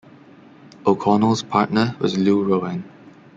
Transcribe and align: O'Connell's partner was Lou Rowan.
O'Connell's 0.83 1.43
partner 1.43 1.95
was 1.99 2.17
Lou 2.17 2.43
Rowan. 2.43 2.83